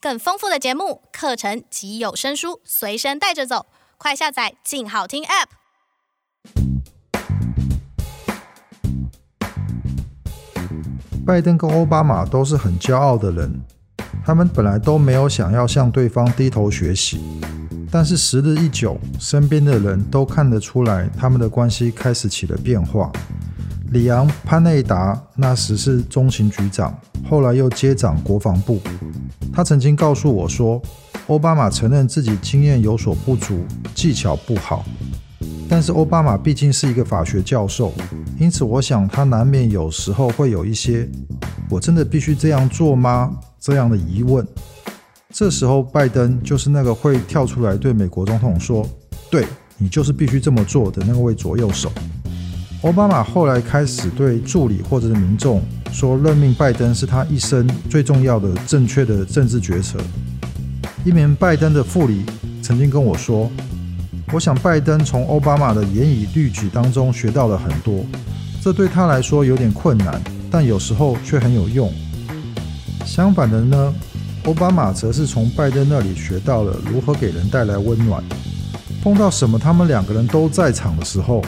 [0.00, 3.66] 更丰富的节目、课程及有声书随身带着走，
[3.96, 5.48] 快下载“静好听 ”App。
[11.26, 13.60] 拜登跟奥巴马都是很骄傲的人，
[14.24, 17.40] 他们本来都没有想要向对方低头学习，
[17.90, 23.10] 但是时日一久，身边的人都看得出来，他们的关系开始起了变化。
[23.90, 26.96] 里昂·潘内达那时是中情局长，
[27.28, 28.80] 后来又接掌国防部。
[29.52, 30.80] 他曾经告诉我说，
[31.26, 33.64] 奥巴马承认自己经验有所不足，
[33.94, 34.84] 技巧不好。
[35.68, 37.92] 但是奥巴马毕竟是一个法学教授，
[38.38, 41.06] 因此我想他难免有时候会有一些
[41.68, 44.46] “我真的必须这样做吗”这样的疑问。
[45.30, 48.88] 这时候，拜登就是那个会跳出来对美国总统说
[49.30, 49.44] ：“对，
[49.76, 51.92] 你就是必须这么做的那位左右手。”
[52.82, 55.60] 奥巴马后来开始对助理或者是民众
[55.92, 59.98] 说，任命拜登是他一生最重要的正确的政治决策。
[61.04, 62.24] 一名拜登的副理
[62.62, 63.50] 曾经跟我说
[64.32, 68.04] ：“我想拜登从奥巴马的严以律己当中学到了很多，
[68.62, 71.92] 这对他来说有点困难，但有时候却很有用。
[73.04, 73.94] 相反的呢，
[74.44, 78.22] 奥巴马则是从拜登那里学到了如何给人带来温暖。
[79.02, 81.42] 碰到什么他们两个人都在场的时候。”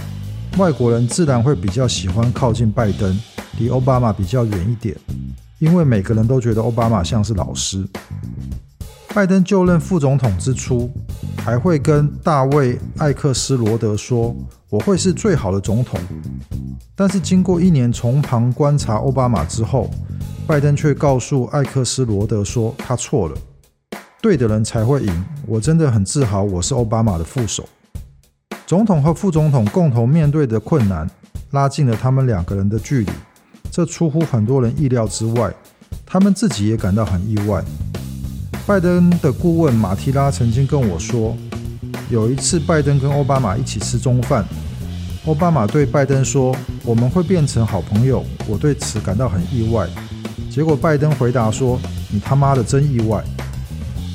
[0.59, 3.17] 外国人自然会比较喜欢靠近拜登，
[3.61, 4.97] 离奥巴马比较远一点，
[5.59, 7.87] 因为每个人都觉得奥巴马像是老师。
[9.15, 10.91] 拜登就任副总统之初，
[11.37, 14.35] 还会跟大卫·艾克斯罗德说
[14.71, 16.01] ：“我会是最好的总统。”
[16.97, 19.91] 但是经过一年从旁观察奥巴马之后，
[20.47, 23.37] 拜登却告诉艾克斯罗德说：“他错了，
[24.23, 25.25] 对的人才会赢。
[25.47, 27.69] 我真的很自豪，我是奥巴马的副手。”
[28.65, 31.11] 总统和副总统共同面对的困难，
[31.51, 33.11] 拉近了他们两个人的距离，
[33.71, 35.53] 这出乎很多人意料之外，
[36.07, 37.65] 他们自己也感到很意外。
[38.67, 41.37] 拜登的顾问马提拉曾经跟我说，
[42.09, 44.45] 有一次拜登跟奥巴马一起吃中饭，
[45.27, 46.55] 奥巴马对拜登说
[46.85, 49.89] ：“我们会变成好朋友。”我对此感到很意外。
[50.51, 51.81] 结果拜登回答说
[52.11, 53.25] ：“你他妈的真意外。”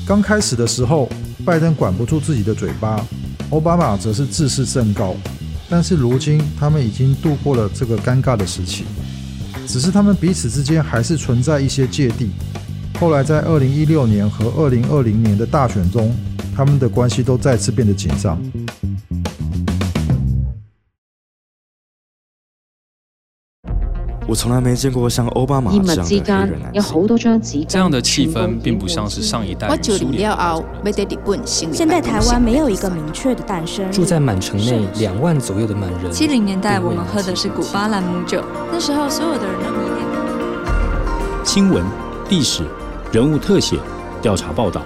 [0.06, 1.08] 刚开始的时候，
[1.44, 3.04] 拜登管不住自己的嘴巴。
[3.50, 5.14] 奥巴马则是自视甚高，
[5.68, 8.84] 但是如今他们已经度过了这个尴尬的时期，
[9.66, 12.30] 只是他们彼此之间还是存在一些芥蒂。
[12.98, 16.14] 后来在二零一六年和二零二零年的大选中，
[16.54, 18.40] 他们的关系都再次变得紧张。
[24.26, 26.16] 我从来没见过像奥巴马这样的黑
[26.50, 27.66] 人男性。
[27.68, 30.64] 这样的气氛并不像是上一代人树立的。
[31.72, 33.90] 现在台湾没有一个明确的诞生。
[33.92, 36.10] 住在满城内两万左右的满人。
[36.10, 38.42] 七零年代我们喝的是古巴朗姆酒，
[38.72, 40.04] 那时候所有的人都迷恋。
[41.44, 41.84] 新闻、
[42.28, 42.64] 历史、
[43.12, 43.78] 人物特写、
[44.20, 44.82] 调查报道，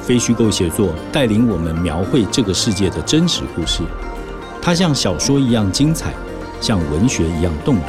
[0.00, 3.82] 非虚构写作带领我们描绘这个世界的真实故事。
[4.62, 6.14] 它像小说一样精彩，
[6.60, 7.84] 像文学一样动人。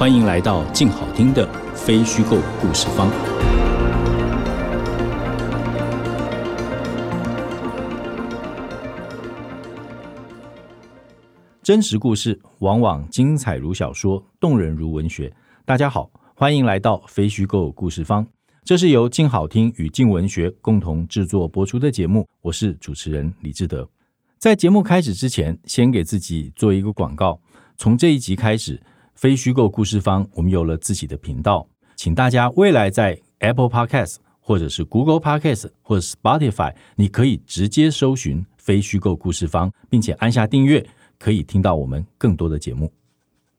[0.00, 3.10] 欢迎来到静好听的非虚构故事方。
[11.62, 15.30] 真实故事往往精彩如小说，动人如文学。
[15.66, 18.26] 大家好，欢迎来到非虚构故事方。
[18.64, 22.26] 这是由静好听与静文学共同制作播出的节目。
[22.40, 23.86] 我是主持人李志德。
[24.38, 27.38] 在节目开始之前，先给自己做一个广告。
[27.76, 28.80] 从这一集开始。
[29.20, 40.88] 非虚构故事方，我们有了自己的频道，请大家未来在 Apple Podcast 或者是 Google Podcast 或者 Spotify，你可以直接搜寻“非虚构故事方”，并且按下订阅，
[41.18, 42.90] 可以听到我们更多的节目。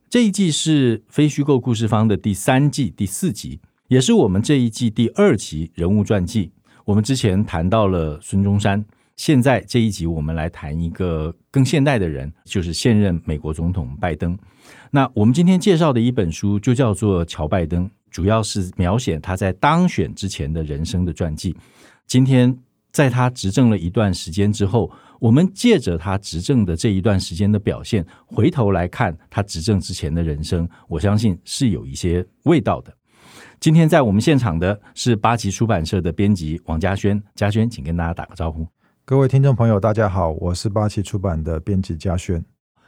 [0.10, 6.52] 这一季是非虚构故事方的第三季第四集，也是我们这一季第二集人物传记。
[6.86, 8.84] 我们之前谈到了孙中山，
[9.16, 14.38] 现在这一集我们来谈一个更现代的人，就是现任美国总统拜登。
[14.90, 21.56] 那我们今天介绍的一本书就叫做《乔拜登》，主要是描写他在当选之前的人生的传记。
[22.08, 22.58] 今天
[22.92, 32.94] 在他执政了一段时间之后，我们借着他执政的这一段时间的表现，回头来看他执政之前的人生，我相信是有一些味道的。
[33.60, 38.68] 今天在我们现场的是八旗出版社的编辑王嘉轩，嘉轩，请跟大家打个招呼。
[39.04, 42.42] 各位听众朋友，大家好，我是八旗出版的编辑嘉轩。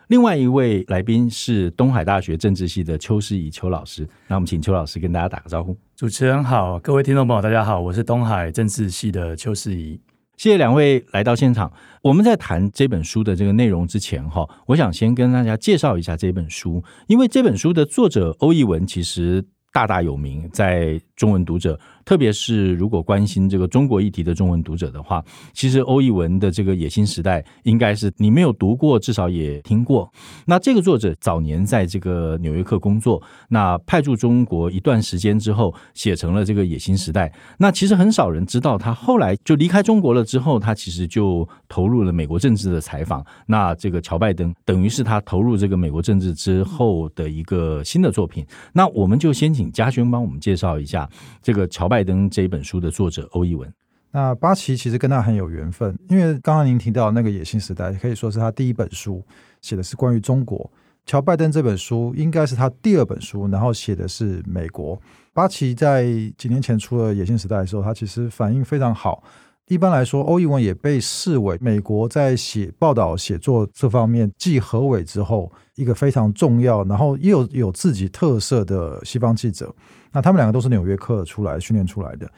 [0.07, 5.75] 另外一位来宾是东海大学政治系的邱世仪邱老师，那我们请邱老师跟大家打个招呼。
[5.95, 9.99] 主持人好，各位听众朋友大家好，我是东海政治系的邱世仪。
[10.37, 11.73] 谢谢两位来到现场。
[12.03, 25.23] 我们在谈这本书的这个内容之前哈，我想先跟大家介绍一下这本书，因为这本书的作者欧义文其实大大有名，在中文读者特别是如果关心这个中国议题的中文读者的话，
[25.53, 30.11] 其实欧艺文的这个《野心时代》应该是你没有读过，至少也听过。
[30.45, 37.27] 那这个作者早年在这个《纽约客》工作，那派驻中国一段时间之后，写成了这个《野心时代》。
[37.57, 43.25] 那其实很少人知道，他后来就离开中国了之后，他其实就投入了美国政治的采访。
[43.47, 48.45] 那这个乔拜登等于是他投入这个美国政治之后的一个新的作品。
[48.73, 51.09] 那我们就先请嘉轩帮我们介绍一下
[51.41, 53.71] 这个乔拜登这一本书的作者欧一文。
[54.09, 59.23] 那巴奇其实跟他很有缘分，因为刚刚您提到那个《野性时代》，可以说是他第一本书，
[59.61, 60.67] 写的是关于中国。
[61.05, 64.99] 乔拜登这本书应该是他第二本书，然后写的是美国。
[65.33, 66.03] 巴奇在
[66.35, 69.23] 几年前出了《野性时代》的时候，他其实反应非常好。
[69.67, 79.73] 一般来说，欧艺文也被视为美国在写报道写作这方面继何伟之后一个非常重要，然后又有，有自己特色的西方记者。
[80.11, 82.29] 那他们两个都是《纽约客》出来训练出来的。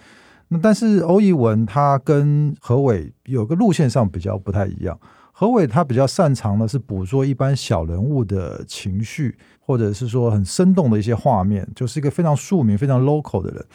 [0.47, 4.97] 那但是欧艺文他跟何伟有个路线上比较不太一样。
[5.31, 13.65] 何伟他比较擅长的是捕捉一般小人物的情绪，或者是说很生动的一些画面，就是一个非常庶民、非常 local 的人。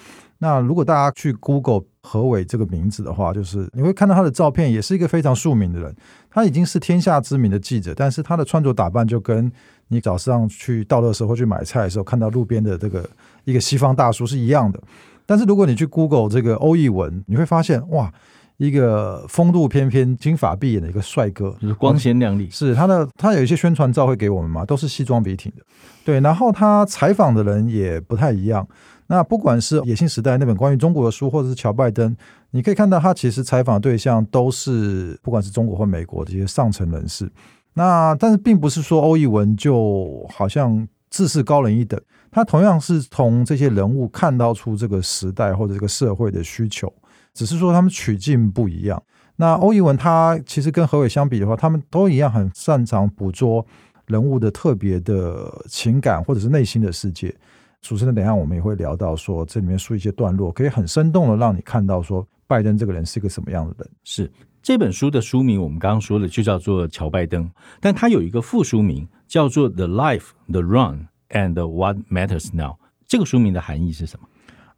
[0.42, 5.94] 那如果大家去 Google 何伟这个名字的话，就是你会看到他的照片，也是一个非常庶民的人。
[6.30, 9.52] 他已经是天下知名的记者，但是他的穿着打扮就跟
[9.88, 13.06] 你早上去到的时候去买菜的时候看到路边的这个
[13.44, 14.80] 一个西方大叔是一样的。
[15.26, 18.10] 但是如果你去 Google 这个欧译文，你会发现哇，
[18.56, 22.48] 一个风度翩翩、金发碧眼的一个帅哥，就是光鲜亮丽。
[22.50, 25.62] 是他的，他有一些宣传照会给我们嘛，都是西装笔挺的。
[26.02, 28.66] 对，然后他采访的人也不太一样。
[29.10, 32.16] 那不管是《野性时代》那本关于中国的书，或者是乔拜登，
[32.52, 37.28] 你可以看到他其实采访对象都是不管是中国或美国的这些上层人士。
[37.74, 42.00] 那但是并不是说欧艺文就好像自视高人一等。
[42.30, 46.92] 他同样是从这些人物看到出这个时代或者这个社会的需求，
[47.34, 49.02] 只是说他们取径不一样。
[49.34, 53.66] 那欧艺文他其实跟何伟相比的话，他们都一样很擅长捕捉
[54.06, 57.34] 人物的特别的情感或者是内心的世界。
[57.80, 63.90] 主持人，等一下我们也会聊到说，这里面说一些段落可以很生动的让你看到说，拜登这个人是一个什么样的人。
[64.04, 64.30] 是
[64.62, 67.50] 这本书的书名，我们刚刚说的就叫做乔拜登，
[67.80, 70.98] 但它有一个副书名叫做《The Life, The Run》。
[71.32, 72.74] And what matters now？
[73.06, 74.26] 这个书名的含义是什么？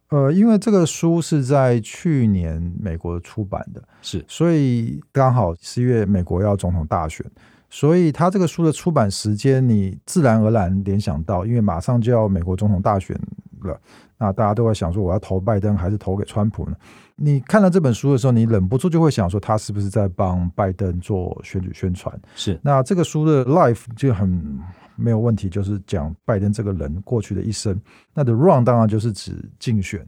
[0.09, 7.25] 呃，因为这个书是在去年美国出版的，是，所以刚好十一月美国要总统大选，
[7.73, 13.19] 所以他这个书的出版时间，你自然而然联想到，因为马上就要美国总统大选
[13.63, 13.75] 了，
[14.19, 16.75] 那大家都在想说，我要投拜登还是投给川普呢？
[17.15, 22.15] 你看了这本书的时候，你忍不住就会想说，他是不是在帮拜登做选举宣传？
[22.35, 24.59] 是，那这个书的 life 就很。
[24.95, 27.75] 没有问题，就是讲拜登这个人过去的一生。
[28.13, 30.07] 那 The Run 当然就是指竞选。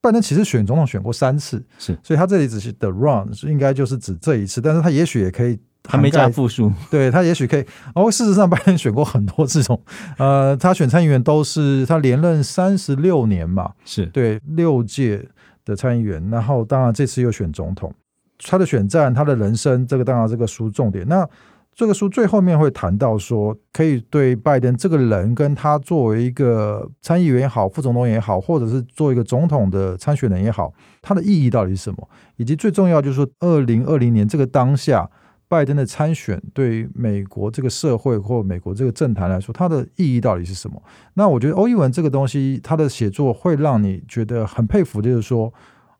[0.00, 4.60] 拜登其实选总统选过三次，是，所以他这里只是 The Run，应该就是指这一次。
[4.60, 7.64] 但是他也许也可以，他没加复数， 对他也许可以。
[7.94, 9.80] 哦，事实上，拜登选过很多这种，
[10.18, 15.28] 呃，他选参议员都是他连任三十六年嘛，是对六届
[15.64, 16.30] 的参议员。
[16.30, 17.92] 然后当然这次又选总统，
[18.38, 21.06] 他的选战，他的人生，这个当然这个书重点。
[21.06, 21.28] 那
[21.76, 30.72] 这个书最后面会谈到说，可以对拜登这个人跟他作为一个参议员也好、副总统也好，或者是做一个总统的参选人也好，
[31.02, 32.08] 他的意义到底是什么？
[32.36, 35.10] 以及最重要就是说，二零二零年这个当下，
[35.48, 40.82] 拜登的参选对于美国这个社会或美国这个政坛来说，它的意义到底是什么？
[41.14, 45.52] 那我觉得欧一文这个东西，他的写作会让你觉得很佩服，就是说。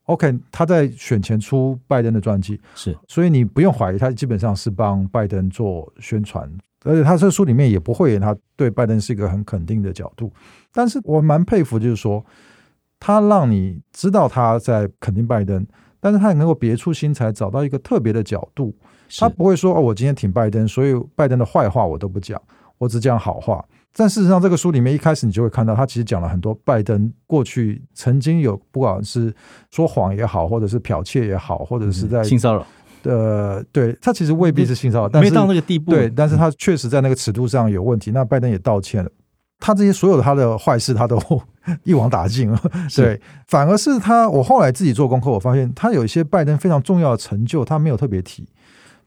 [0.07, 6.47] OK，他在选前出拜登的传记，是，所以你不用怀疑，他基本上是帮拜登做宣传，
[6.83, 10.31] 而且他这书里面也不会，他对拜登是一个很肯定的角度。
[10.75, 12.23] 但是我蛮佩服，就是说
[13.01, 15.67] 他让你知道他在肯定拜登，
[16.01, 18.75] 但是他也能够别出心裁，找到一个特别的角度。
[19.19, 22.41] 他不会说哦，我今天挺拜登，所以拜登的坏话我都不讲，
[22.79, 23.65] 我只讲好话。
[23.97, 29.33] 但事实上，这个书里面一开始你就会看到，他其实讲了很多拜登过去曾经有，不管是
[29.71, 32.67] 说谎也好，或者是剽窃也好，或者是在性骚扰。
[33.05, 35.93] 呃，对，他其实未必是性骚扰，但是没到那个地步。
[35.93, 38.11] 对，但是他确实在那个尺度上有问题。
[38.11, 39.11] 那拜登也道歉了，
[39.61, 41.17] 他这些所有的他的坏事，他都
[41.85, 42.61] 一网打尽了。
[42.97, 48.49] 对，反而是他，我后来自己做功课，我发现他有一些拜登非常重要的成就，他没有特别提。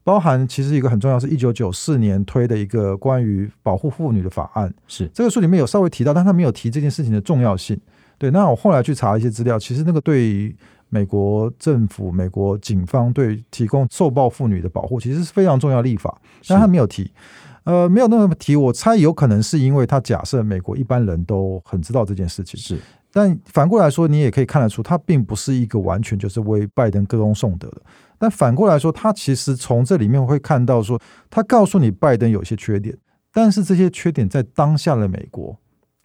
[0.08, 7.78] 包含其实一个很重要，是一九九四年推的一个关于保护妇女的法案，是这个书里面有稍微提到，但他没有提这件事情的重要性。
[8.16, 10.56] 对，那我后来去查一些资料，其实那个对于
[10.88, 17.12] 美国政府、美国警方对提供受暴妇女的保护，其实是非常重要的立法，但他没有提。
[17.64, 18.56] 呃，没有那么提。
[18.56, 22.78] 我猜有可能是因为他假设美国一般人都很知道这件事情，是。
[23.12, 27.82] 但反过来说，你也可以看得出，他并不是一个完全就是为拜登歌功颂德的。
[28.18, 32.96] 但反过来说，他其实从这里面会看到说，他告诉你拜登有些缺点，
[33.32, 35.56] 但是这些缺点在当下的美国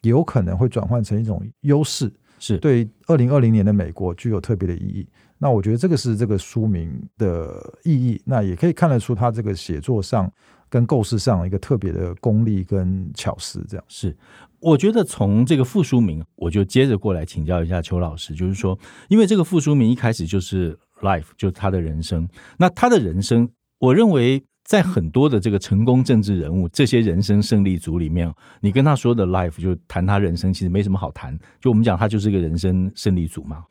[0.03, 5.07] 有可能会转换成一种优势，是对二零二零年的美国具有特别的意义。
[5.37, 8.21] 那我觉得这个是这个书名的意义。
[8.23, 10.31] 那也可以看得出他这个写作上
[10.69, 14.15] 跟构思上一个特别的功力跟巧思，这样是。
[14.59, 18.77] 我觉得从这个副书名，我就接着过来请教一下邱老师，就是说，
[19.09, 22.27] 因为这个副书名一开始就是 life，就是他的人生。
[22.57, 24.43] 那他的人生，我认为。
[24.65, 31.37] 在很多的这个成功政治人物，这些人生胜利组里面，你跟他说的 life 就谈他人生，其实没什么好谈。
[31.59, 33.65] 就我们讲，他就是一个人生胜利组嘛。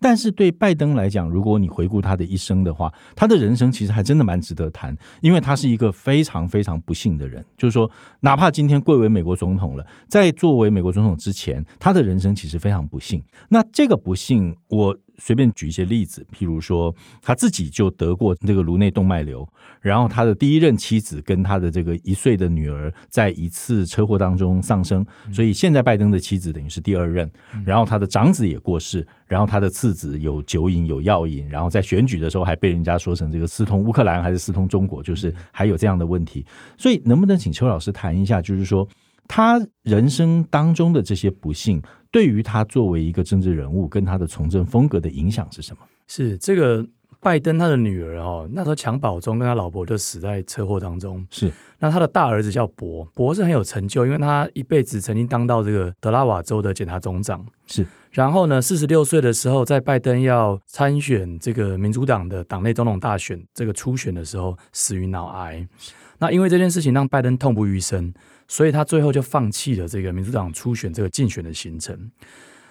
[0.00, 7.44] 但是对拜登来讲，如果你回顾他的一生的话，他的人生其实还真的蛮值得谈，因为他是一个非常非常不幸的人。
[7.58, 7.88] 就是说，
[8.20, 13.22] 哪怕今天贵为美国总统了，在作为美国总统之前，他的人生其实非常不幸。
[13.50, 14.96] 那这个不幸，我。
[15.18, 19.46] 随便举一些例子，譬如说他自己就得过这个颅内动脉瘤，
[19.80, 27.30] 然后他的第一任妻子跟他的这个一岁的女儿在一次车祸当中丧生，所以现在拜登的妻子等于是第二任，
[27.64, 36.46] 然后他的长子也过世，然后他的次子有酒瘾有药瘾，然后在选举的时候还被人家说成这个私通乌克兰还是私通中国，就是还有这样的问题，
[36.76, 38.88] 所以能不能请邱老师谈一下，就是说
[39.26, 41.82] 他人生当中的这些不幸？
[42.10, 45.82] 对于他作为一个政治人物跟他的从政风格的影响是什么？
[46.06, 46.86] 是这个
[47.20, 51.26] 拜登他的女儿哦，那时候襁褓中跟他老婆就死在车祸当中。
[51.30, 57.44] 是，那他的大儿子叫博，博是很有成就，因为他一辈子曾经当到这个德拉瓦州的检察总长。
[57.66, 65.66] 是，然后呢，四十六岁的时候，在拜登要参选这个民主党的党内总统大选这个初选的时候，死于脑癌。
[66.20, 68.14] 那因为这件事情让拜登痛不欲生。
[68.48, 72.10] 所以他最后就放弃了这个民主党初选这个竞选的行程。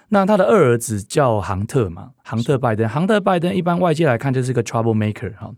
[0.10, 2.88] 那他的二儿子叫杭特嘛，杭特拜登。
[2.90, 5.54] 杭特拜登一般外界来看就是个 trouble maker 哈。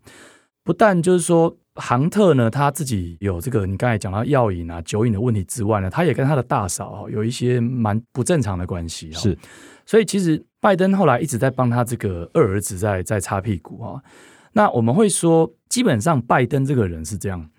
[0.63, 9.11] 不但就是说杭特呢，他自己有这个你刚才讲到药瘾啊、酒瘾的问题之外呢，他也跟他的大嫂有一些蛮不正常的关系。
[9.11, 9.37] 是，
[9.85, 14.01] 所以其实拜登后来一直在帮他这个二儿子在在擦屁股啊。
[14.53, 17.49] 那我们会说，基本上拜登这个人是这样。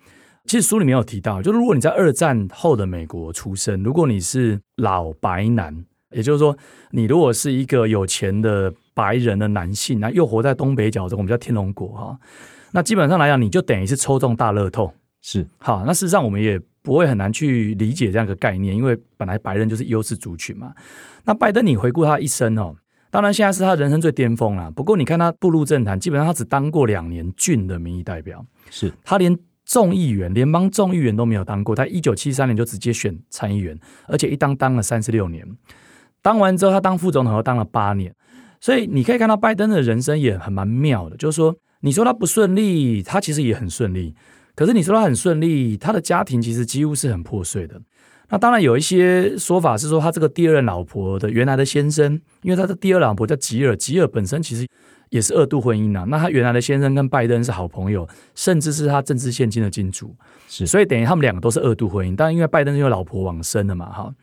[0.46, 6.56] 其实书里面有提到，就是如果你在二战后的美国出生，如果你是老白男，也就是说，
[6.90, 12.18] 你如果是一个有钱的白人的男性，那又活在东北角这种我们叫天龙国哈，
[12.72, 14.92] 那基本上来讲，你就等于是抽中大乐透。
[15.22, 20.72] 是，好，那事实上我们也不会很难去理解这样一个概念，因为本来白人就是优势族群嘛。
[21.24, 22.74] 那拜登，你回顾他一生哦，
[23.10, 24.70] 当然现在是他人生最巅峰了。
[24.70, 29.38] 不过你看他步入政坛，基本上他只当过两年郡的民意代表，是他连。
[29.70, 35.46] 众议员，联邦众议员都没有当过，他一九七三年就直接选参议员，而且一当当了三十六年。
[36.20, 38.12] 当完之后，他当副总统又当了八年，
[38.60, 41.16] 所以你可以看到拜登的人生也很蛮妙的。
[41.16, 44.12] 就是说，你说他不顺利，他其实也很顺利；
[44.56, 47.80] 可是你说他很顺利，他的家庭其实几乎是很破碎的。
[48.30, 54.66] 那当然有一些说法是说，他这个第二任老婆的原来的先生，因为他的第二老婆叫吉尔，吉尔本身其实。
[55.10, 60.14] 也是二度婚姻呐、啊，那他原来的先生跟拜登是好朋友，甚至是他政治献金的金主，
[60.48, 62.16] 是，所以等于他们两个都是二度婚姻。
[62.16, 64.14] 但因为拜登是因为老婆往生了嘛，哈。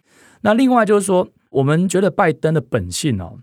[0.42, 3.38] 那另外就是说，我们觉得拜登的本性哦，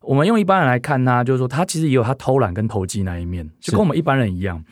[0.00, 4.64] 我们用一般人来看他，就是说他其实也有他偷懒跟投机那一面，就跟我们一般人一样。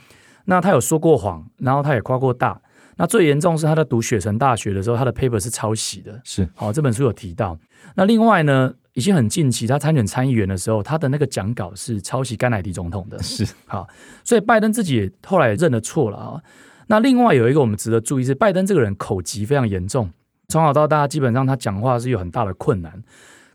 [0.47, 2.61] 那他有说过谎，然后他也夸过大。
[2.97, 6.49] 那最严重是他在读雪城大学的时候，他的 paper 是抄袭的，是。
[6.55, 7.59] 好，这本书有提到。
[7.95, 8.75] 那另外呢？
[8.97, 13.87] 已经很近期，他参选参议员的时候，他的那个讲稿是抄袭甘乃迪总统的，是好，
[14.25, 16.41] 所以拜登自己也后来也认了错了啊。
[16.87, 20.11] 那另外有一个我们值得注意是，拜登这个人口疾非常严重，
[20.49, 23.05] 从小到大基本上他讲话是有很大的困难。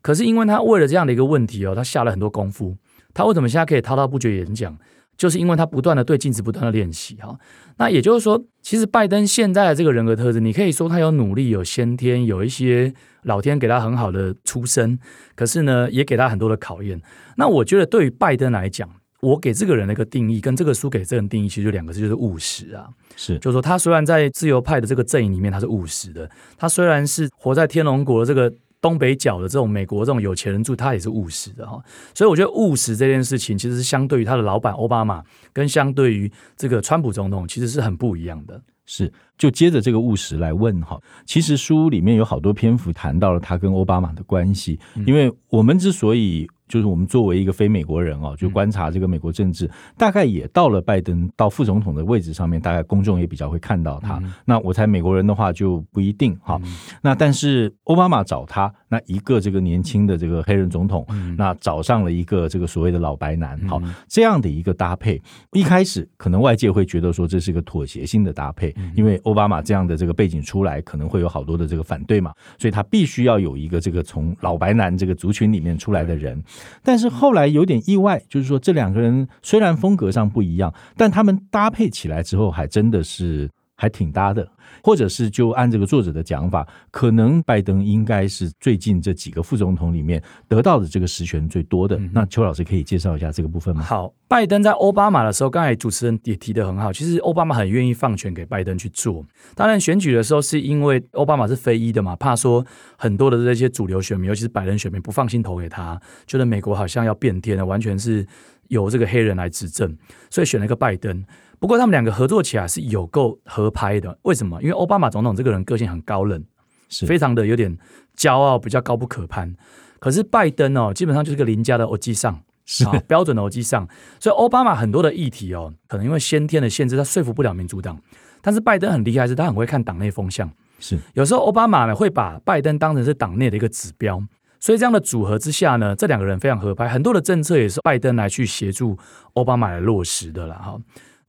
[0.03, 2.77] 可是因为他为了这样的一个问题哦，他下了很多功夫。
[3.12, 4.77] 他为什么现在可以滔滔不绝演讲？
[5.21, 7.37] 就是因为他不断的对镜子不断的练习哈，
[7.77, 14.97] 那也就是说，其实拜登现在的这个人格特质，你可以说他有努力、有先天、有一些老天给他很好的出身，
[15.35, 16.99] 可是呢，也给他很多的考验。
[17.37, 18.89] 那我觉得对于拜登来讲，
[19.21, 22.89] 我给这个人的一个定义，跟这个书给这个人定义，其实就两个字，就是务实啊。
[23.15, 28.51] 是，就是说他虽然在自由派的这个阵营里面他是务实的，他虽然是活在天龙国的这个。
[28.81, 31.81] 东北角的这种美国这种有钱人住，他也是务实的哈，
[32.15, 35.23] 所以我觉得务实这件事情其实是相对于他的老板奥巴马，
[35.53, 38.59] 跟相对于这个川普总统，其实是很不一样的。
[38.85, 46.50] 是，就接着这个务实来问哈，其实书里面有好多篇幅谈到了他跟奥巴马的关系，因为我们之所以。
[46.71, 54.17] 就是我们作为一个非美国人哦，就观察这个美国政治，嗯、大概也到了拜登到副总统的位置上面，大概公众也比较会看到他。
[54.23, 56.57] 嗯、那我猜美国人的话就不一定哈。
[56.63, 65.21] 嗯、那但是奥巴马找他，那一个这个年轻的这个黑人总统，嗯、那找上了一个这个所谓的老白男，好、嗯、这样的一个搭配，
[65.53, 76.43] 一开始可能外界会觉得说这是一个妥协性的搭配，嗯、因为奥巴马这样的这个背景出来，可能会有好多的这个反对嘛，所以他必须要有一个这个从老白男这个族群里面出来的人。
[76.83, 84.45] 但是后来有点意外，就是说这两个人虽然风格上不一样，但他们搭配起来之后，还真的是还挺搭的。
[84.83, 92.00] 或者是就按这个作者的讲法，可能拜登应该是最近这几个副总统里面得到的这个实权最多的。
[92.11, 93.83] 那邱老师可以介绍一下这个部分吗？
[93.83, 99.25] 好，拜登在奥巴马的时候，刚才主持人也提得很好，其实奥巴马很愿意放权给拜登去做。
[99.55, 102.65] 当然，选举的时候是因为奥巴马是非裔的嘛，怕说
[102.97, 108.25] 很多的这些主流选民，尤其是白人选民不放心投给他，觉得美国好像要变天了，完全是
[108.69, 109.95] 由这个黑人来执政，
[110.29, 111.23] 所以选了一个拜登。
[111.62, 114.60] 不过他们两个合作起来是有够合拍的，为什么？
[114.63, 116.44] 因为奥巴马总统这个人个性很高冷，
[116.89, 117.77] 是非常的有点
[118.18, 119.56] 骄傲，比较高不可攀。
[120.00, 123.88] 可是拜登哦，基本上就是个邻家的欧吉桑，是标准的欧吉桑。
[124.20, 127.96] 所以奥巴马很多的议题哦，可能因为先天的限制，他说服不了民主党。
[128.41, 130.51] 但是拜登很厉害，是他很会看党内风向。
[130.80, 134.20] 是有时候奥巴马呢会把拜登当成是党内的一个指标，
[134.60, 138.98] 所以这样的组合之下呢，这两个人非常合拍，很多的政策也是拜登来去协助
[139.34, 140.80] 奥巴马来落实的了哈。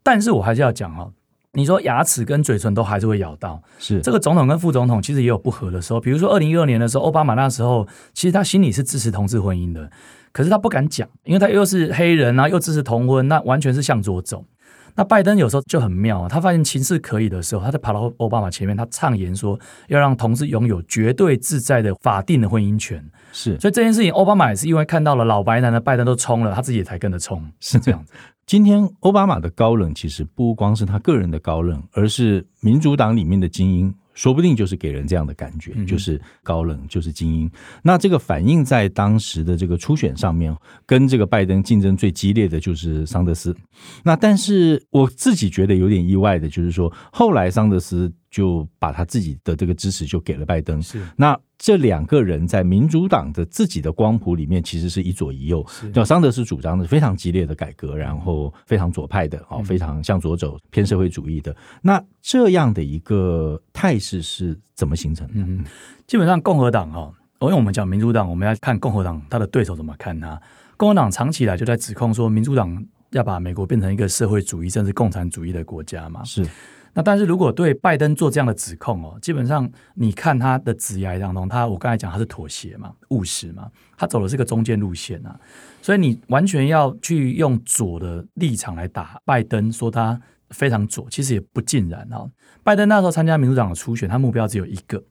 [0.03, 1.13] 但是我还是要讲哦，
[1.53, 6.01] 你说牙齿跟嘴唇都还是会咬到，是这个总统跟副总统其实也有不和的时候。
[6.01, 9.91] 比如说二零一二年的时候，奥巴马那时候其实他心里是支持同志婚姻的，
[10.33, 14.45] 可是他不敢讲，因为他又是黑人啊，又支持同婚，那完全是向左走。
[14.95, 23.03] 那拜登有时候就很妙，他发现情势可以的时候，他就跑到奥巴马前面，他畅言说要让同志拥有绝对自在的法定的婚姻权。
[23.33, 28.13] 是，所以这件事情奥巴马也是因为看到了老白男的拜登都冲了，他自己也才跟着冲，是这样子。
[28.47, 37.51] 今天奥巴马的高冷，其实不光是他个人的高冷，而是民主党里面的精英，说不定就是给人这样的感觉，就是高冷，就是精英。
[37.83, 43.57] 那这个反映在当时的这个初选上面，跟这个拜登竞争最激烈的就是桑德斯。
[44.03, 48.13] 那但是我自己觉得有点意外的，就是说后来桑德斯。
[48.33, 50.81] 就把他自己的这个支持就给了拜登。
[50.81, 55.65] 是，那这两个人在民主党的自己的光谱里面，其实是一左一右。
[55.95, 61.55] 叫桑德斯主张的非常激烈的改革，然后非常左派的，哦，非常向左走，偏社会主义的。
[61.81, 65.35] 那这样的一个态势是怎么形成的？
[65.37, 65.65] 嗯，
[66.05, 70.37] 基本上共和党哦，因为我们讲民主党，我们要看共和党他的对手怎么看他。
[70.77, 76.25] 共和党长期以来就在指控说，民主党要把美国变成一个社会主义甚至共产主义的国家嘛。
[76.25, 76.45] 是。
[76.95, 85.35] 那但是如果对拜登做这样的指控哦，基本上你看他的职涯当中，他我刚才讲他是妥协嘛，务实嘛，他走的是个中间路线啊，
[85.81, 92.29] 所以你完全要去用左的立场来打拜登，说他非常左，其实也不尽然啊。
[92.63, 95.03] 拜登那时候参加民主党的初选，他目标只有一个，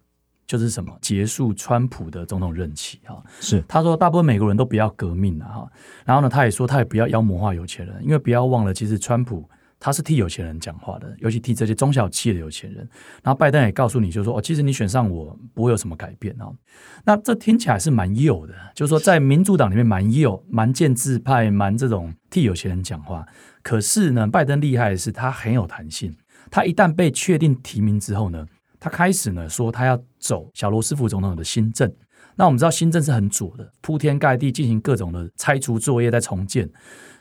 [0.45, 3.23] 就是什么结束川普的总统任期哈。
[3.39, 5.67] 是他说大部分美国人都不要革命了哈，
[6.05, 9.49] 然后呢，他也说他也不要妖魔化有钱人，因为不要忘了，其实川普。
[9.83, 12.87] 他是替有钱人讲话的，尤其替这些中小企业的有钱人。
[13.23, 16.55] 然后拜登也告诉你，就说，哦，其实你选上我不会有什么改变哦。
[17.03, 23.25] 那这听起来是蛮右的，就是说在民主党里面蛮右、蛮建制派、蛮这种替有钱人讲话。
[23.63, 26.15] 可是呢，拜登厉害的是他很有弹性。
[26.51, 28.45] 他一旦被确定提名之后呢，
[28.79, 31.91] 他开始呢说他要走小罗斯福总统的新政。
[32.35, 36.69] 那我们知道新政是很左的，铺天盖地进行各种的拆除作业、再重建。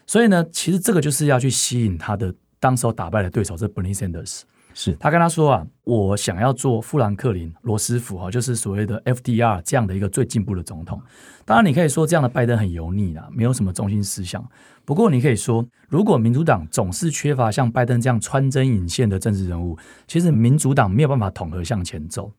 [0.07, 2.35] 所以呢，其实这个就是要去吸引他的。
[2.61, 4.43] 当时候打败的对手是 Bernie Sanders，
[4.75, 11.01] 是他跟他说啊，我想要做富兰克林罗斯福啊，就是所谓的 FDR 这样的一个最进步的总统。
[11.45, 14.47] 当然，你可以说这样的拜登很油腻啦，没有什么中心思想。
[14.85, 22.31] 不过，你可以说，如果民主党总是缺乏像拜登这样穿针引线的政治人物，其实民主党没有办法统合向前走。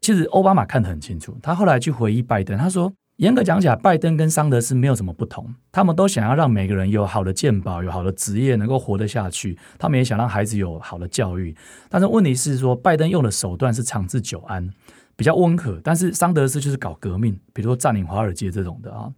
[0.00, 2.92] 其实奥巴马看得很清楚，他后来去回忆拜登，他说。
[3.16, 9.58] 严格讲起来，拜登跟桑德斯没有什么不同，他们都想要让每个人有好的健保、有好的职业，能够活得下去。
[9.78, 11.56] 他们也想让孩子有好的教育。
[11.88, 14.70] 但是问题是说，拜登用的手段是长治久安，
[15.16, 19.10] 比较温和；但是桑德斯就是搞革命，比如说占领华尔街这种的啊。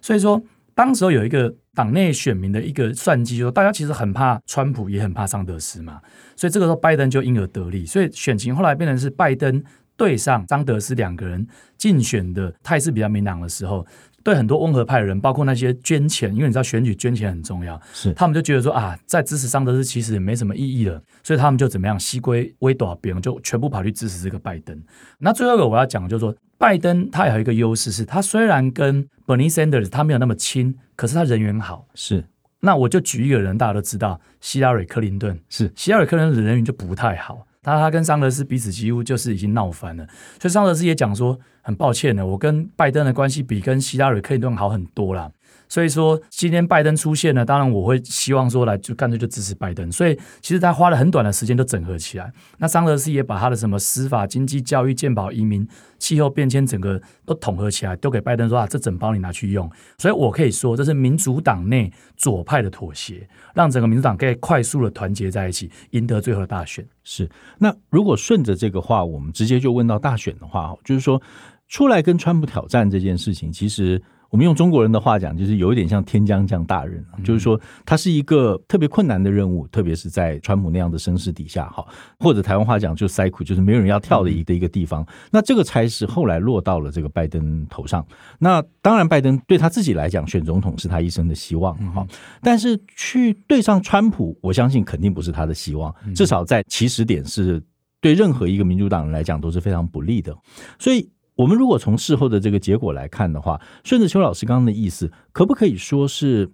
[0.00, 0.40] 所以说，
[0.72, 6.00] 当时候有一个党内选民的一个算计，就是说大家其实很怕川普，也很怕桑德斯嘛。
[6.36, 7.84] 所以这个时候，拜登就因而得利。
[7.84, 9.60] 所以选情后来变成是拜登。
[10.00, 13.86] 对上桑德斯两个人竞选的态势比较明朗的时候，
[14.24, 24.74] 对很多温和派的人，包括那些捐钱，因为你知道选举捐钱很重要，是他们就觉得说啊，在支持桑德斯其实也没什么意义了，所以他们就怎么样，西归微多少边，就全部跑去支持这个拜登。
[25.18, 31.86] 那最后一个我要讲的就是说，拜登他有一个优势是，他虽然跟 Bernie Sanders 他没有那么亲，可是他人缘好。
[31.94, 32.24] 是，
[32.60, 37.46] 那我就举一个人，大家都知道，希拉蕊克林顿是，希拉蕊克林顿的人缘就不太好。
[37.62, 40.06] 他他跟桑德斯彼此几乎就是已经闹翻了，
[40.40, 45.30] 所以桑德斯也讲说，很抱歉呢，我跟拜登的关系比跟希拉里克林顿好很多啦。
[45.68, 49.90] 所以说，今天拜登出现了，当然我会希望说来就干脆就支持拜登。
[49.92, 52.32] 所以其实他花了很短的时间就整合起来。
[52.58, 59.70] 那桑德斯也把他的什么司法、经济、教育、健保、移民、气候变迁整个都统合起来，都给拜登说啊，这整包你拿去用。
[59.98, 66.84] 所以我可以说，这是民主党内左派的妥协，让整个民主党可以快速的团结在一起，赢得最后的大选。
[67.04, 67.28] 是。
[67.58, 71.22] 那如果顺着这个话，我们直接就问到大选的话，就是说
[71.70, 74.02] 出来跟川普挑战这件事情，其实。
[74.30, 81.84] 我们用中国人的话讲，就是有一点像天将降大任，就是说它是一个特别困难的任务，特别是在川普那样的声势底下，哈，
[82.20, 85.04] 或者台湾话讲就塞苦，就是没有人要跳的一个一个地方。
[85.32, 88.06] 那这个差事后来落到了这个拜登头上。
[88.38, 92.06] 那当然，拜登对他自己来讲，选总统是他一生的希望，哈。
[92.40, 97.60] 但是去对上川普，我相信肯定不是他的希望，至少在起始点是
[98.00, 100.32] 对任何一个民主党人来讲都是非常不利的，
[100.78, 101.10] 所以。
[101.40, 106.50] 我们如果从事后的这个结果来看的话，顺着邱老师刚刚的意思，可不可以说是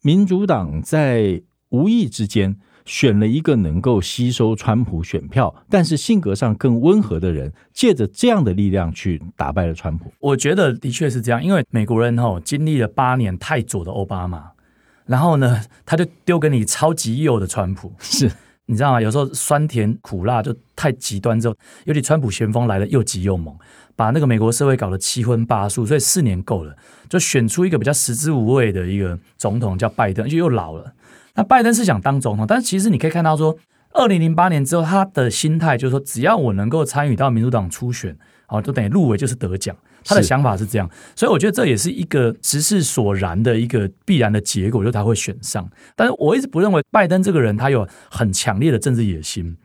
[0.00, 2.56] 民主党在无意之间
[2.86, 10.10] 选了一个能够吸收川普选票，但是性格上更温和的人，借着这样的力量去打败了川普？
[10.20, 14.52] 我觉得的确是这样，因为美国人哦经历了八年太左的奥巴马，
[15.04, 18.30] 然后呢，他就丢给你超级右的川普， 是
[18.66, 19.00] 你知道吗？
[19.00, 23.54] 有时候酸甜苦辣就太极端之后，尤其川普旋风来的又急又猛。
[23.96, 26.74] 把那个美国社会搞得七荤八素，所以四年够了，
[27.08, 30.92] 就选出一个比较食之无味的一个总统，叫拜登，就又老了。
[31.34, 33.56] 那拜登是想当总统，但是其实你可以看到说，
[33.92, 38.16] 二零零八年之后，他的心态就是说，只要我能够参与到民主党初选，
[38.48, 39.76] 哦，就等于入围就是得奖。
[40.04, 45.68] 他的想法是这样，所以我觉得这也是一个时势所然的一个必然的结果，就是他会选上。
[45.96, 49.56] 但是我一直不认为拜登这个人他有很强烈的政治野心。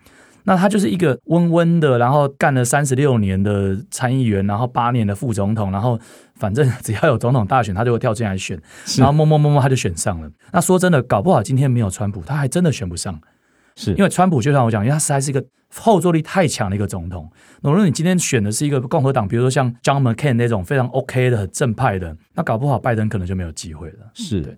[0.45, 5.99] 那他就是一个温温的，然后干了三十六年的参议员，然后八年的副总统，然后
[6.35, 8.59] 反正只要有总统大选，他就会跳进来选，
[8.97, 10.31] 然后摸摸摸摸他就选上了。
[10.51, 13.19] 那说真的，搞不好今天没有川普，他还真的选不上，
[13.75, 15.43] 是因为川普就像我讲，因为他实在是一个
[15.75, 17.31] 后坐力太强的一个总统。
[17.61, 24.11] 那如果你今天选的是一个共和党，比如说像 John McCain 那种非常 OK 的、很正派的，那搞不好拜登可能就没有机会了。
[24.13, 24.57] 是的，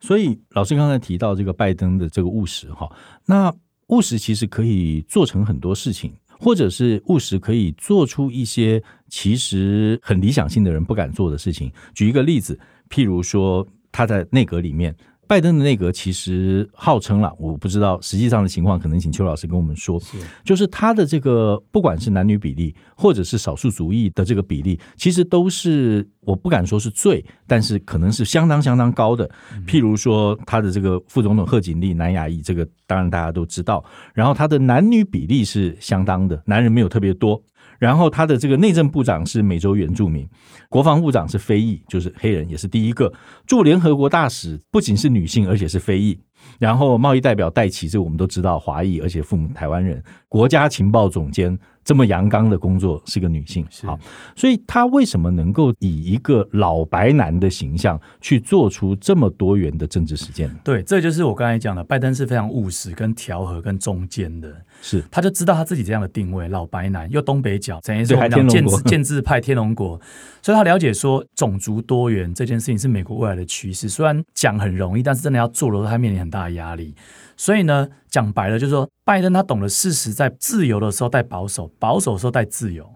[0.00, 2.90] 所以老师刚才提到这个拜登的这个务实哈，
[3.24, 3.54] 那。
[3.88, 11.72] 务实其实可以做成很多事情，或者是务实可以做出一些其实很理想性的人不敢做的事情。
[11.94, 14.94] 举一个例子，譬如说他在内阁里面。
[15.28, 20.00] 拜登的内阁其实号称了，我不知道实际上的情况，可能请邱老师跟我们说。
[20.00, 29.30] 是，就是他的这个不管是男女比例，或者是少数族裔的这个比例，其实都是我不敢说是最，但是可能是相当相当高的。
[29.66, 33.84] 譬如说他的这个副总统贺锦丽南亚裔，这个当然大家都知道。
[34.14, 37.40] 然后他的男女比例是相当的，男人没有特别多。
[37.78, 40.28] 然后他的这个内政部长是美洲原住民，
[40.68, 43.12] 国防部长是非裔，就是黑人，也是第一个
[43.46, 46.18] 驻联合国大使，不仅是女性，而且是非裔。
[46.58, 50.02] 然后贸易代表戴琪，这个我们都知道华裔，而且父母台湾人。
[50.28, 51.58] 国家情报总监。
[51.88, 53.98] 这么阳刚的工作是个女性，好，
[54.36, 60.54] 所以她为什么能够以一个老白男的形象去做出这么多元的政治实践？
[60.62, 69.98] 对，这就是我刚才讲的，拜登是非常务实、跟调和、跟中间的，是，他就知道他自己这样的定位，老白男又东北角，等于说建制建制派天龙国，
[70.42, 76.94] 所以他了解说种族多元这件事情是美国未来的趋势，虽然讲很容易，但是真的要做的时候，他面临很大的压力。
[77.38, 82.86] 所以呢，讲白了就是说，拜登他懂得适时在自由的时候带保守，保守的时候带自由。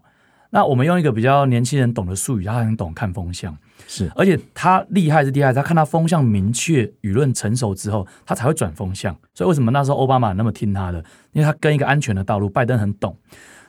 [0.51, 4.11] 那我们用一个比较年轻人懂的术语，他很懂看风向，是。
[4.17, 9.17] 而且他厉害是厉害，他看他风向明确、舆论成熟之后，他才会转风向。
[9.33, 10.99] 所以为什么那时候奥巴马那么听他的？
[11.33, 13.17] 因为他跟一个安全的道路，拜登很懂。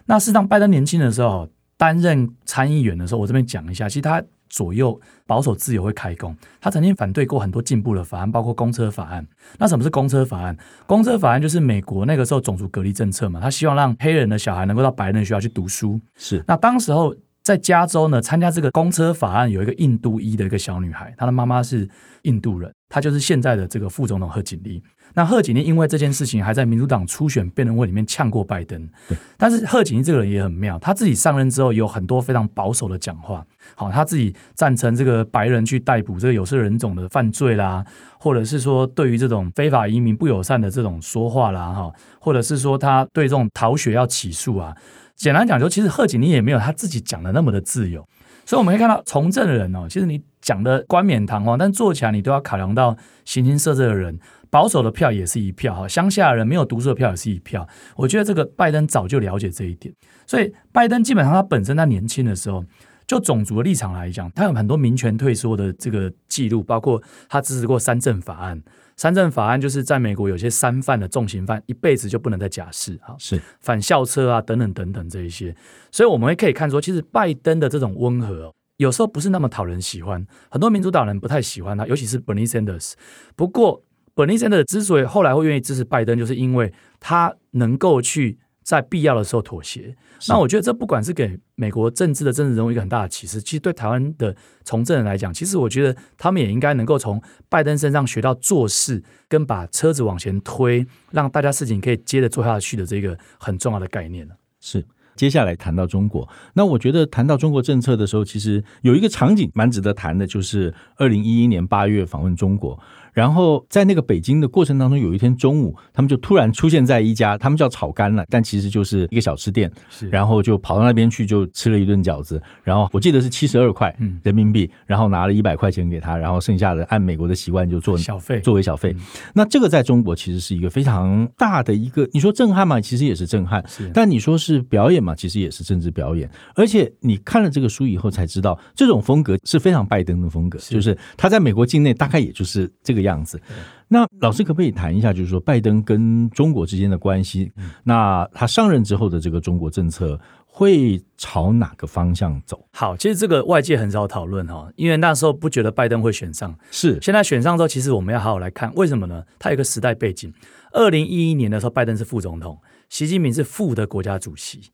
[0.07, 4.21] 那事实上，拜登年轻的时候担任参议员的时候，我这边讲一下，其实他。
[4.53, 9.25] 左右保守自由会开工，他曾经反对过很多进步的法案，包括公车法案。
[9.57, 10.55] 那什么是公车法案？
[10.85, 15.99] 公车法案就是美国那个时候种族隔离政策嘛，他希望让黑人的小孩能够到白人的学校去读书。
[16.15, 21.89] 是，那当时候在加州呢，参加这个公车法案有一个印度裔的一个小女孩，她的妈妈是
[22.21, 22.71] 印度人。
[22.89, 24.83] 她就是现在的这个副总统贺锦丽。
[25.15, 28.89] 那贺锦丽因为这件事情，还在民主党初选辩论会里面呛过拜登。
[29.37, 33.45] 但是贺锦丽这个人也很妙，他自己上任之后有很多非常保守的讲话。
[33.75, 37.85] 好，他自己赞成这个白人去逮捕这个有色人种的犯罪啦，
[38.19, 44.75] 或者是说对于这种非法移民不友善的这种说话啦，哈，或者是说他对这种逃学要起诉啊。
[45.15, 48.03] 简单讲，就其实贺锦丽也没有他自己讲的那么的自由。
[48.45, 54.19] 所以我们可以看到从政的人哦，其实你讲的冠冕堂皇，但做起来你都要考量到形形色色的人。
[54.51, 57.67] 保守的票也是一票哈，乡下人没有读书的票也是一票。
[57.95, 59.91] 我觉得这个拜登早就了解这一点，
[60.27, 62.63] 所以拜登基本上他本身他年轻的时候，
[63.07, 68.61] 就种族的立场来讲，他有很多民权退缩的这个记录，包括他支持过三政法案。
[68.95, 75.55] 三政法案就是在美国有些三犯的重刑犯一辈子就不能再假释哈，是反校车啊等等等等这一些。
[75.91, 82.93] 所以我们会可以看说，其实拜登的这种温和，有时候不是那么讨人喜欢，很多民主党人不太喜欢他，尤其是 Bernie Sanders。
[83.35, 83.83] 不过
[84.15, 89.95] ，Bernie Sanders 之所以后来会愿意支持拜登，就是因为他能够去在必要的时候妥协。
[90.27, 104.27] 那我觉得这不管是给美国政治的政治人物一个很大的启示，其实对台湾的从政人来讲，其实我觉得他们也应该能够从拜登身上学到做事跟把车子往前推，让大家事情可以接着做下去的这个很重要的概念。
[104.61, 104.83] 是。
[105.15, 112.79] 接下来谈到中国，那我觉得谈到中国政策的时候，其实有一个场景蛮值得谈的，就是二零一一年八月访问中国。
[113.13, 119.71] 然后在那个北京的过程当中，有一天中午，他们就突然出现在一家他们叫炒干了，但其实就是一个小吃店。
[119.89, 122.41] 是，然后就跑到那边去，就吃了一顿饺子。
[122.63, 128.95] 然后我记得是七十二块人民币，然后拿了一百块钱给他，然后剩下的按美国的习惯就做小费，作为小费。
[129.33, 133.63] 那这个在中国其实是一个非常大的一个，你说震撼嘛，其实也是震撼。
[133.67, 136.29] 是，但你说是表演嘛，其实也是政治表演。
[136.55, 143.39] 而且你看了这个书以后才知道，这种风格是非常拜登的风格，就是他在美国境内大概也就是这个样子，
[143.87, 147.51] 那老师可不可以谈一下，就是说拜登跟中国之间的关系？
[147.83, 152.65] 那他上任之后的这个中国政策会朝哪个方向走？
[152.71, 159.23] 好，其实这个外界很少讨论哈，因为那时候不觉得拜登会选上，是现在选上之后，其实我们要好好来看为什么呢？
[159.37, 160.33] 他有一个时代背景，
[160.71, 164.71] 二零一一年的时候，拜登是副总统，习近平是副的国家主席，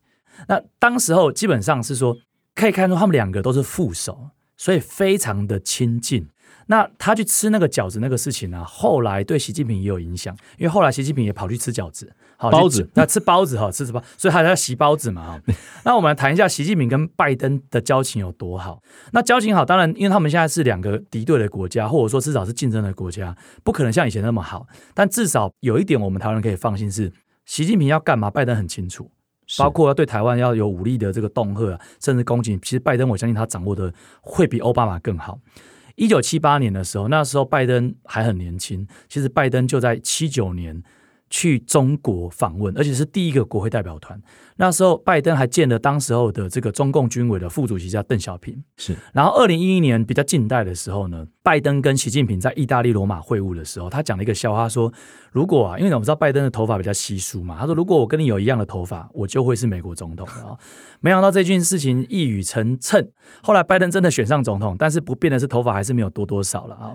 [0.48, 2.16] 那当时候基本上是说
[2.54, 6.26] 可以看出他们两个都是副手，所以非常的亲近。
[6.70, 14.00] 那他去吃那个饺子那个事情呢、啊，后来对习近平也有影响，因为后来习近平也跑去吃饺子，好包子，那吃包子哈，吃什么？
[14.16, 15.40] 所以他在习包子嘛哈。
[15.84, 18.80] 那我们来谈一下习近平跟拜登的交情有多好。
[19.12, 24.64] 那交情好，当然因为他们现在是两个敌对的国家，或者说至少是竞争的国家，不可能像以前那么好。
[24.94, 27.12] 但至少有一点，我们台湾人可以放心是，
[27.46, 29.10] 习近平要干嘛，拜登很清楚，
[29.58, 32.56] 包括要对台湾要有武力的这个恫吓，甚至攻击。
[32.62, 35.40] 其实拜登我相信他掌握的会比奥巴马更好。
[36.00, 38.88] 一九七八年的时候，那时候拜登还很年轻。
[39.06, 40.82] 其实拜登就在七九年
[41.28, 44.18] 去中国访问，而且是第一个国会代表团。
[44.56, 48.64] 那时候拜登还见了当时候的这个中共军委的副主席叫邓小平。
[48.78, 54.90] 是，然后二零一一年比较近代的时候呢，拜登跟习近平在意大利罗马会晤的时候，他讲了一个笑话说
[55.32, 60.58] ：“如果啊，因为我们知道拜登的头发比较稀疏嘛，他说如果我跟你有一样的头发，我就会是美国总统了。
[61.00, 63.08] ”没想到这件事情一语成谶，
[63.42, 66.92] 后来拜登真的选上总统，但是不变的是头发还是没有多多少了啊。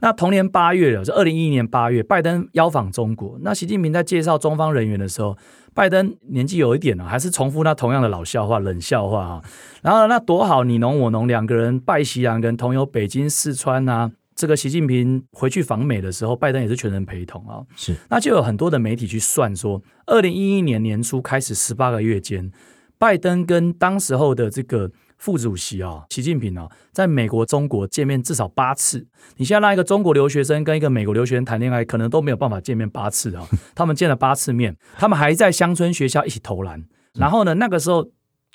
[0.00, 5.36] 那同年八月了，是二零一一年八月，拜登邀访中国，那习近平在介绍中方人员的时候。
[5.76, 9.44] 拜登年纪有一点了，还是重复那同样的老笑话、冷笑话啊。
[9.82, 14.10] 然后那多好，你侬我侬两个人拜习两个人同游北京、四川啊。
[14.36, 17.64] 这个习近平回去访美的时候，拜登也是全程陪同啊。
[17.74, 22.52] 是，那就有很多的媒体去算说，二零一一年年初开始十八个月间，
[22.98, 24.92] 拜登跟当时候的这个。
[25.18, 29.06] 副主席啊，习近平啊，在美国、中国见面至少八次。
[29.38, 33.48] 你现在让一个中国留学生跟一个美国留学生谈恋爱，可能都没有办法见面八次啊。
[33.74, 36.84] 他们见了八次面，他们还在乡村学校一起投篮。
[37.14, 38.06] 然后呢，那个时候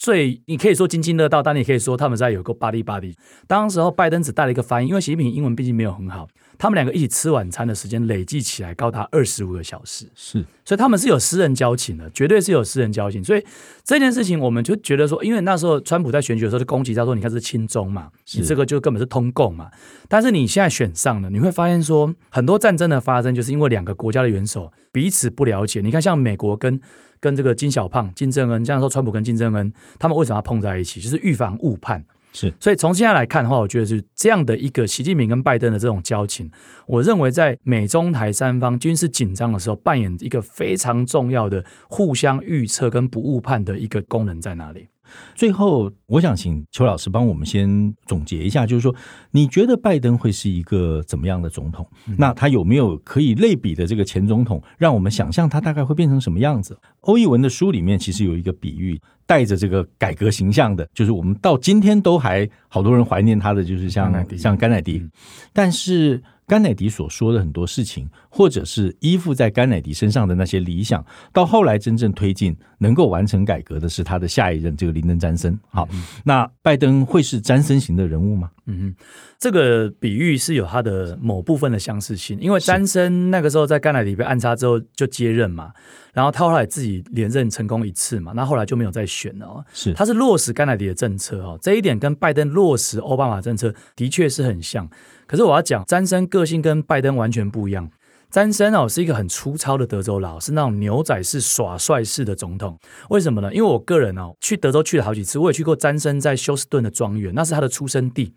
[0.02, 3.14] 最你可以说津津乐道，但你可以说他们在有个 buddy buddy。
[3.46, 6.28] 当时候拜登只带了一个翻译，因为习近平英文毕竟没有很好。
[6.58, 13.24] 他们两个一起吃晚餐的时间累计起来高达二十五个小时，是，所以他们是有私人交情的，绝对是有私人交情。
[13.24, 13.46] 所以
[13.84, 19.70] 这件事情，我们就觉得说，因为那时候川普在选举的时候就攻击他说：“你看是亲中嘛，你这个就根本是通共嘛。”
[20.10, 25.82] 但是你现在选上了，你会发现说，很多战争的发生就是因为两个国家的元首彼此不了解。
[25.82, 26.80] 你看，像美国跟
[27.22, 31.00] 跟这个金小胖金正恩，这样说川普跟金正恩，他们为什么要碰在一起？
[31.00, 32.04] 就是预防误判。
[32.34, 36.50] 是，所以从现在来看的话，我觉得是这样的一个习近平跟拜登的这种交情，
[36.88, 44.88] 我认为在美中台三方军事紧张的时候，扮演一个非常重要的互相预测跟不误判的一个功能在哪里？
[45.36, 48.94] 最后，我想请邱老师帮我们先总结一下，就是说，
[49.32, 51.88] 你觉得拜登会是一个怎么样的总统？
[52.08, 56.78] 嗯、那他有没有可以类比的这个前总统，让我们想象他大概会变成什么样子？
[57.02, 65.12] 欧逸文的书里面其实有一个比喻，带着这个改革形象的，就是我们到今天都还好多人怀念他的，就是像像甘乃迪，嗯、
[65.54, 66.22] 但是。
[66.52, 75.58] 甘乃迪所说的很多事情，或者是依附在甘乃迪身上的那些理想，到后来真正推进、能够完成改革的是他的下一任这个林登·詹森。
[75.70, 78.52] 好，嗯、那拜登会是詹森型的人物吗？
[78.66, 78.94] 嗯，
[79.40, 85.72] 这个比喻是有他的某部分的相似性，因为詹森那个时候在甘乃迪被暗杀之后就接任嘛，
[86.12, 89.64] 然后他后来自己连任成功一次嘛，那后来就没有再选了。
[89.72, 94.90] 是，他是落实甘乃迪的政策哦，这一点跟拜登落实奥巴马政策的确是很像。
[95.32, 97.90] 可是我要讲，詹森个性跟拜登完全不一样。
[98.30, 102.78] 詹森哦是一个很粗糙的德州佬，是那种牛仔式耍帅式的总统。
[103.10, 103.50] 为什么呢？
[103.54, 108.36] 因为我个人哦去德州去了好几次，我也去过詹森在休斯顿的庄园，那是他的出生地。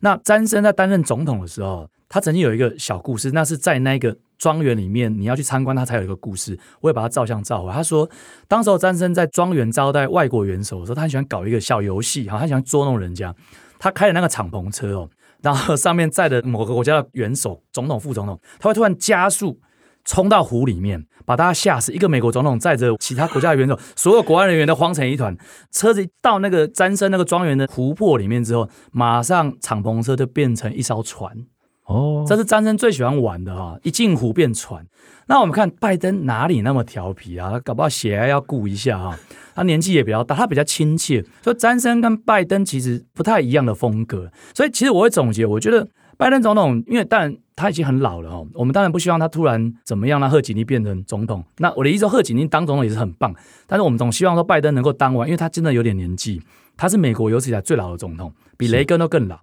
[0.00, 6.58] 那詹森在担任总统的时候，他曾经有一个小故事，那是在那个庄园里面，你要去参观他才有一个故事。
[6.80, 7.74] 我也把他照相照回来。
[7.74, 8.08] 他说，
[8.48, 13.34] 当时候詹森在庄园招待外国元首的时候，他很喜欢搞一个小游戏，哈，他喜欢捉弄人家。
[13.78, 15.10] 他开的那个敞篷车哦。
[15.42, 19.60] 然后上面载着某个国家的元首、总统、副总统，他会突然加速
[20.04, 21.92] 冲到湖里面，把大家吓死。
[21.92, 25.36] 一个美国总统载着其他国家的元首，所有国外人员都慌成一团。
[25.70, 31.32] 车子到那个詹森那个庄园的湖泊里面之后，马上敞篷车就变成一艘船。
[31.90, 34.86] 哦，这是詹森最喜欢玩的哈，一进湖变船。
[35.26, 37.50] 那我们看拜登哪里那么调皮啊？
[37.50, 39.18] 他搞不好血压要顾一下哈。
[39.54, 44.30] 他年纪也比较大，他比较亲切，所以詹森跟拜登其实不太一样的风格。
[44.54, 51.44] 所以其实我会总结，我觉得拜登总统，因为当然他已经很老了哦，我们当然不希望他突然怎么样，让贺锦丽变成总统。
[51.58, 53.34] 那我的意思说，贺锦丽当总统也是很棒，
[53.66, 56.40] 但是我们总希望说拜登能够当完，因为他真的有点年纪，
[56.76, 59.40] 他是美国有史以来最老的总统，比雷根都更老。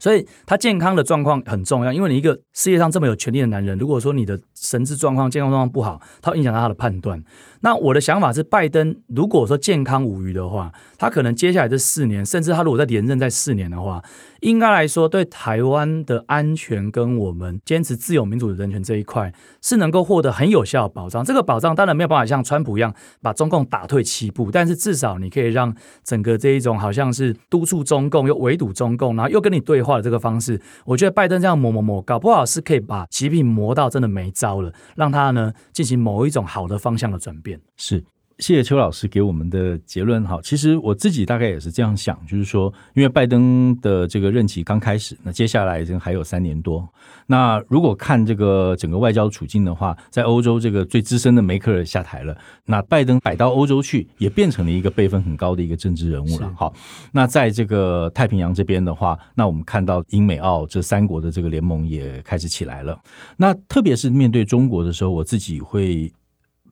[0.00, 7.22] 所以他健康的状况很重要，因为你一个世界上这么有权力的男人，如果说你的神智状况、健康状况不好，他会影响到他的判断。
[7.60, 14.00] 那我的想法是，拜登如果说健康无虞的话，他可能接下来这四年，甚至他如果再连任在四年的话，
[14.40, 21.24] 应该来说对台湾的安全跟我们坚持自由民主的人权这一块，是能够获得很有效的保障。
[21.24, 37.58] 这个保障当然没有办法像川普一样把中共打退七步，但是至少你可以让整个这一种好像是督促中共又围堵中共，然后又跟你对 话的这个方式，我觉得拜登这样磨磨磨，搞不好是可以把习近平磨到真的没招了，让他呢进行某一种好的方向的转变。
[37.76, 38.04] 是，
[38.38, 40.24] 谢谢邱老师给我们的结论。
[40.24, 46.88] 哈，其实我自己大概也是这样想，就是说，因为拜登的这个任期刚开始，那接下来还有三年多。
[47.26, 56.52] 那如果看这个整个外交处境的话，在欧洲这个最资深的梅克尔下台了，那拜登摆到欧洲去，也变成了一个辈分很高的一个政治人物了。
[56.56, 56.72] 好，
[57.10, 62.96] 那在这个太平洋这边的话，那我们看到英美澳这三国的这个联盟也开始起来了。
[63.36, 66.12] 那特别是面对中国的时候，我自己会。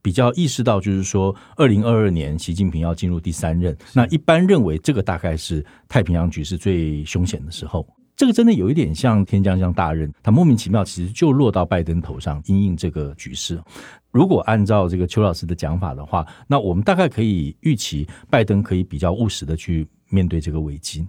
[0.07, 7.85] 比较意识到，就是说，二零二二年习近平要进入第三任，那一般认为这个大概是太平洋局势最凶险的时候。
[8.15, 13.61] 这个真的有一点像天将降大任，他莫名其妙其实就落到拜登头上，因应这个局势。
[14.13, 19.89] 如果按照这个邱老师的讲法的话，那我们大概可以预期，拜登可以比较务实的去。
[20.09, 21.07] 面对这个危机，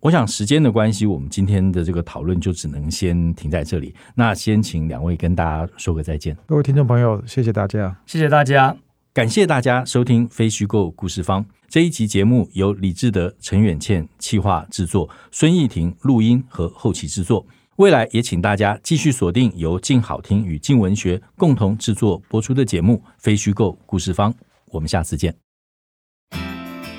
[0.00, 3.94] 我想时间的关系，我们今天的这个讨论就只能先停在这里。
[4.14, 6.36] 那先请两位跟大家说个再见。
[6.46, 8.76] 各位听众朋友，谢谢大家，谢谢大家，
[9.12, 17.46] 感谢大家收听《非虚构故事方》这一集节目，由李志德、陈远倩企划制作，孙艺婷录音和后期制作。
[17.76, 24.32] 未来也请大家继续锁定由静好听与静文学共同制作播出的节目《非虚构故事方》。
[24.66, 25.34] 我们下次见。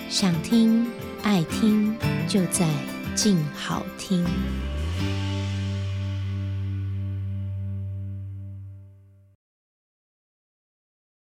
[0.10, 0.97] 想听。
[1.28, 1.94] 爱听
[2.26, 2.66] 就在
[3.14, 4.26] 静好听。